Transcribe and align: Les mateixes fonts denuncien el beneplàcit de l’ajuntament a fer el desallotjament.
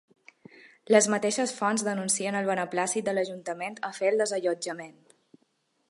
Les 0.95 1.07
mateixes 1.13 1.53
fonts 1.59 1.83
denuncien 1.89 2.39
el 2.39 2.49
beneplàcit 2.53 3.09
de 3.11 3.15
l’ajuntament 3.17 3.79
a 3.91 3.93
fer 3.99 4.11
el 4.15 4.21
desallotjament. 4.25 4.99